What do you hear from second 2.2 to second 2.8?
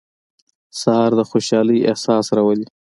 راولي.